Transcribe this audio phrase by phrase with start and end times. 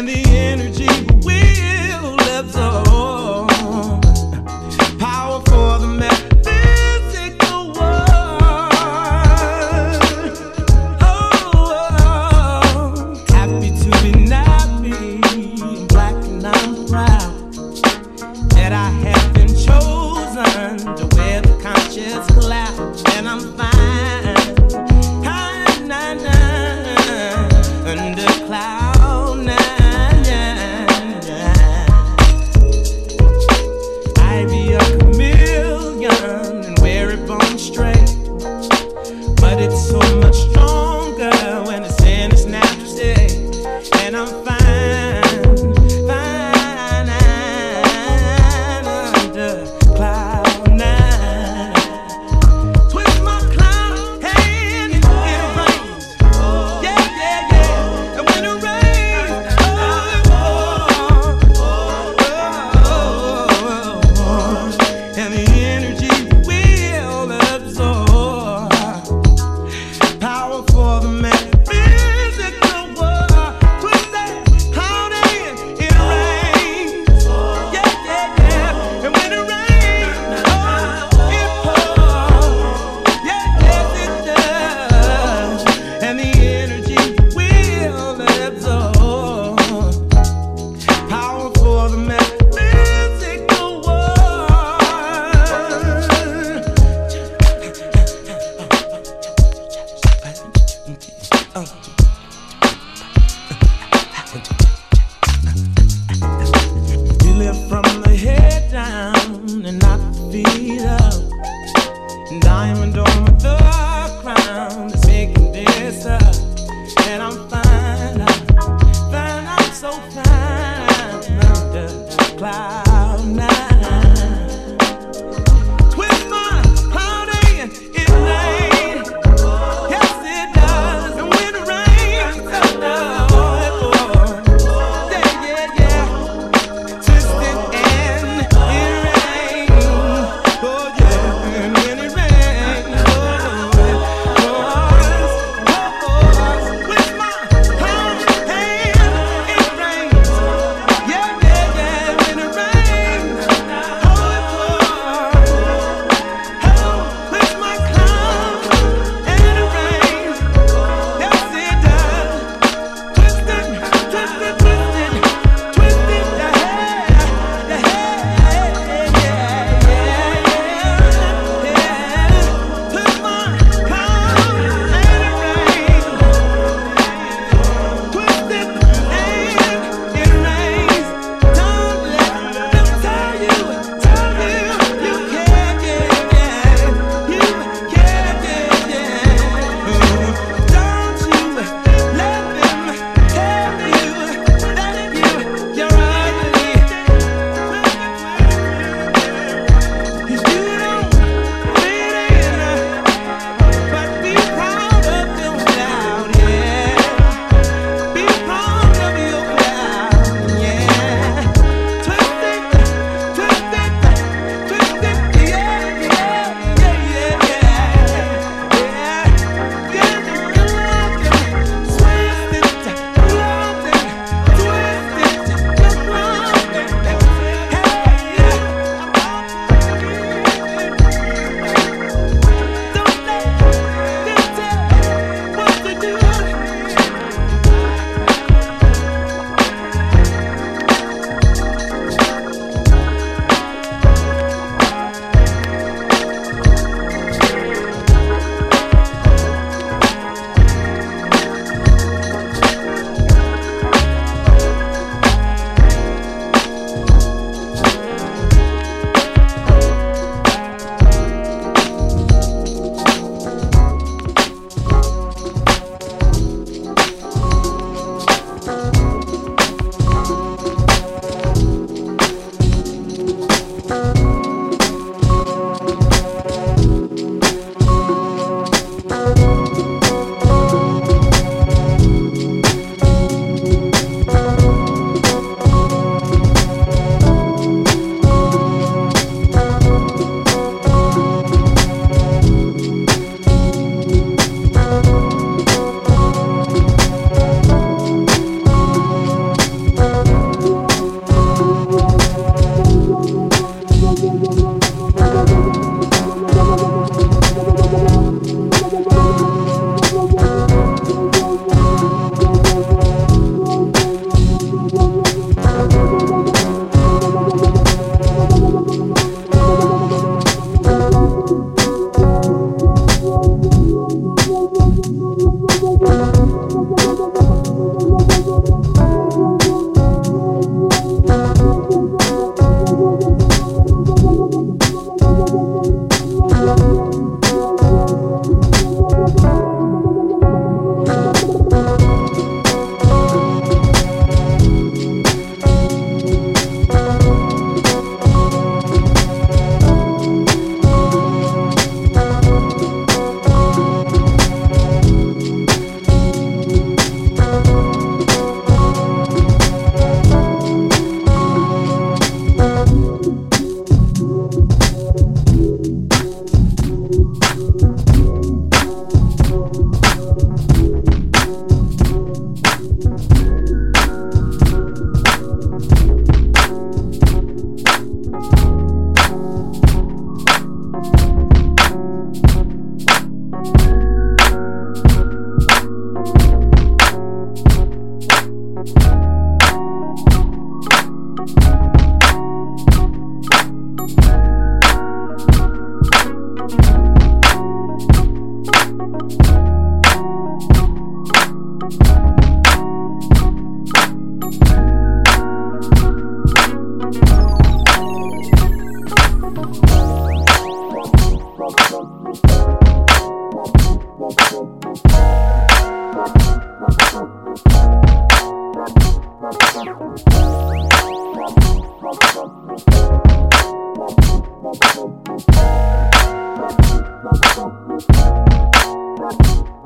[0.00, 0.69] And the energy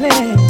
[0.00, 0.43] Baby's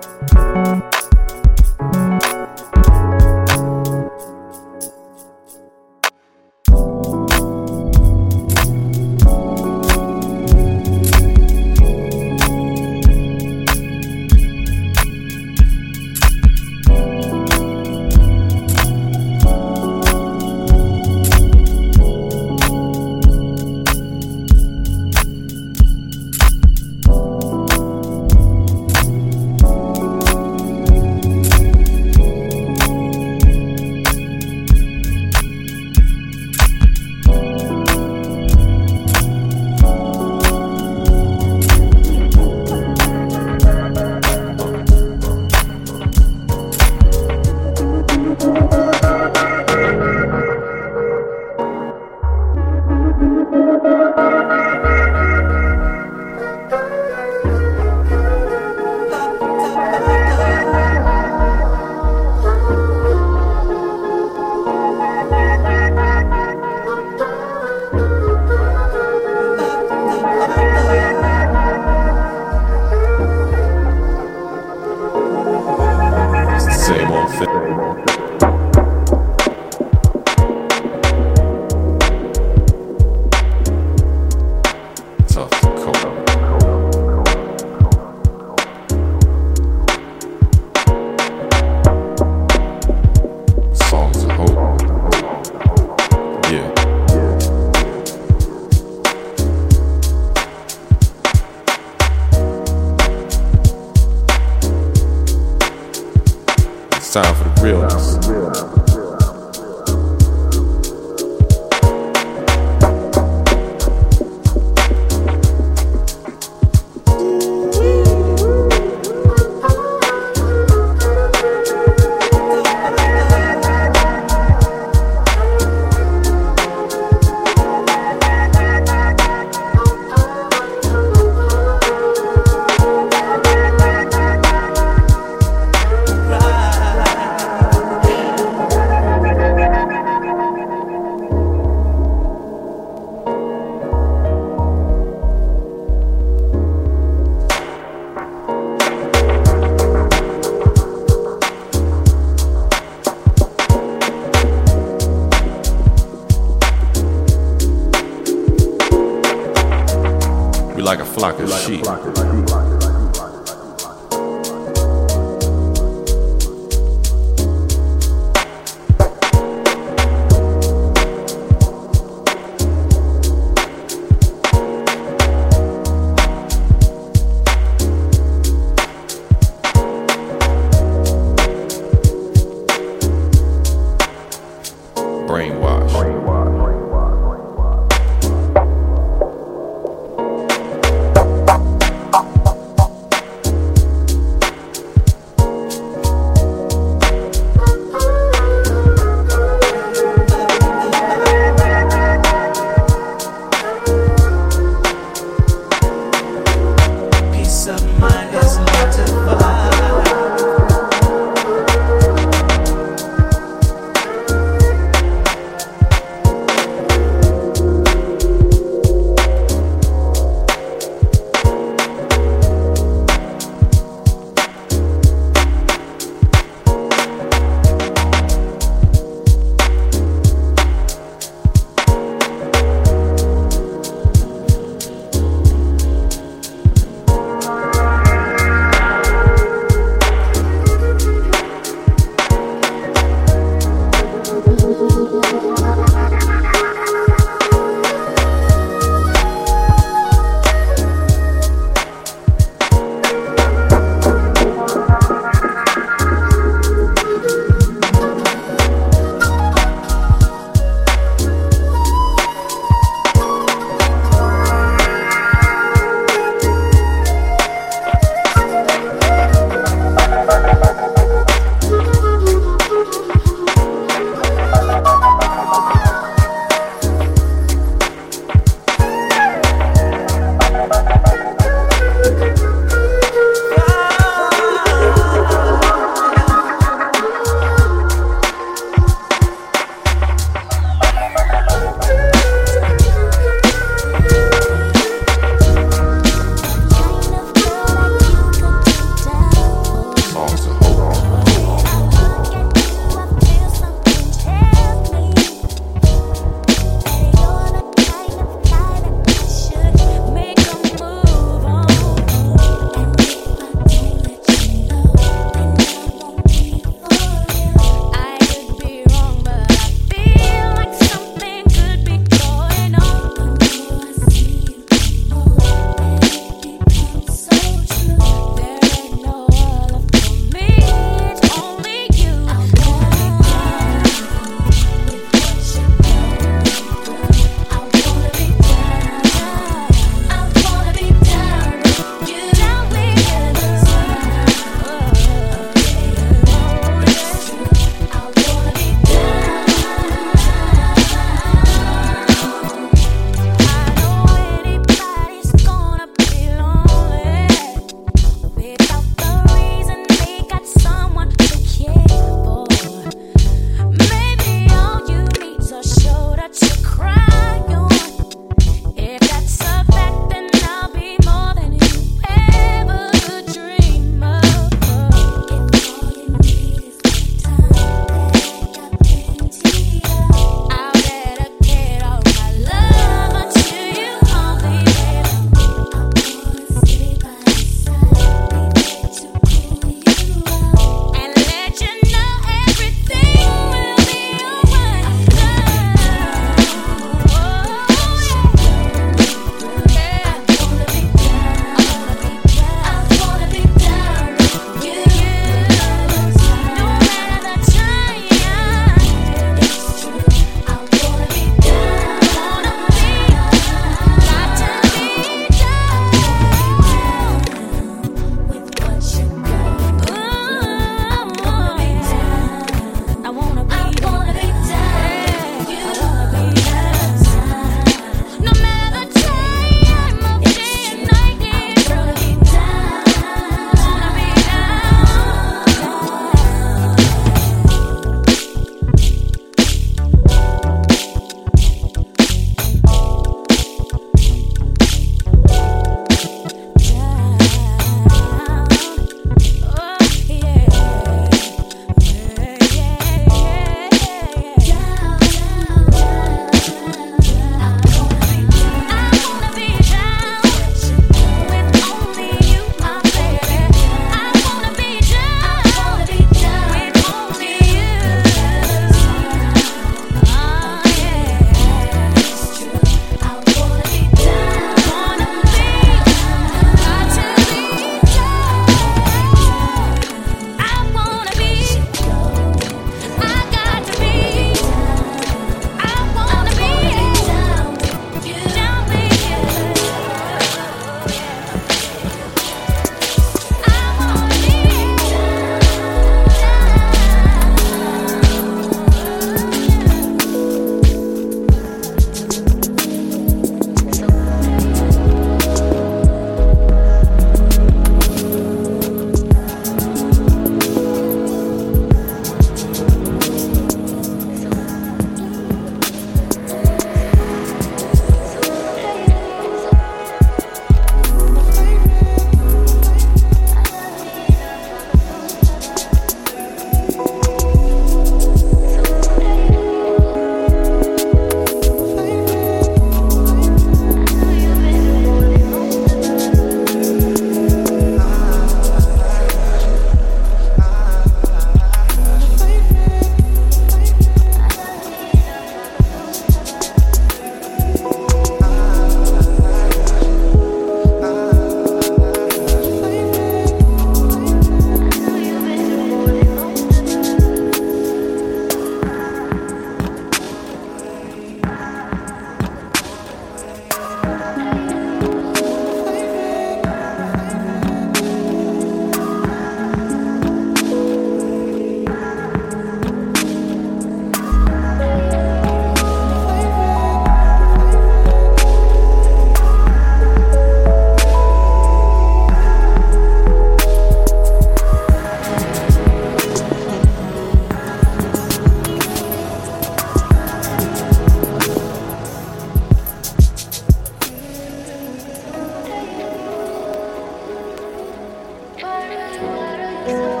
[599.63, 600.00] Thanks.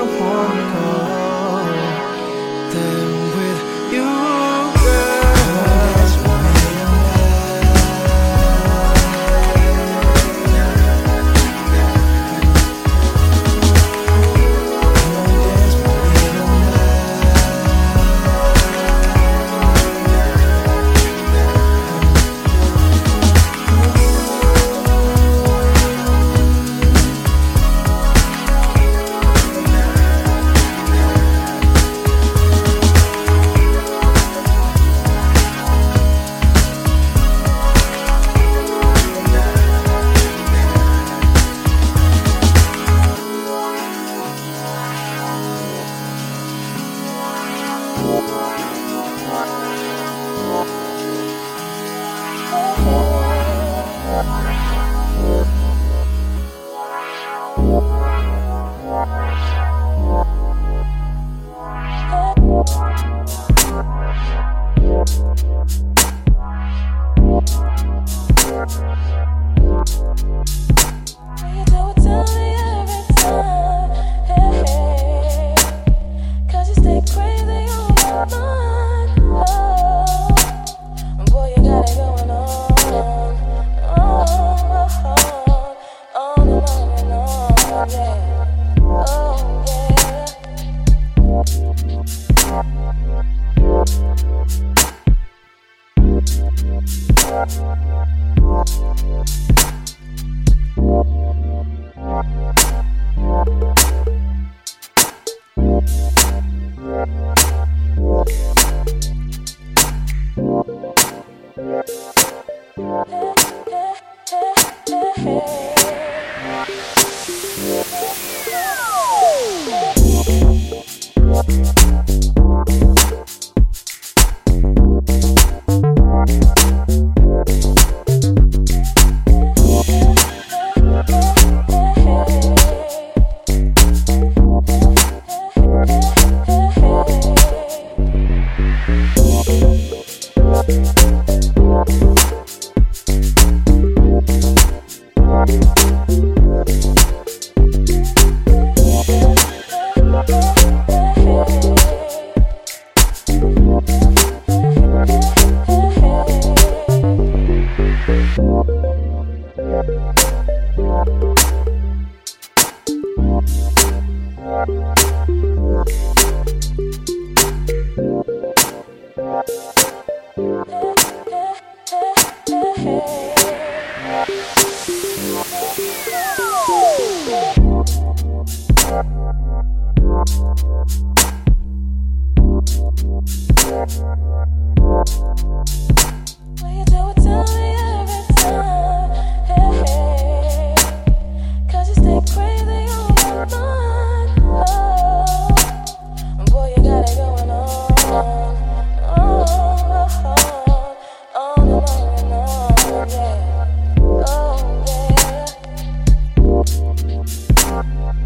[0.02, 1.01] wanna I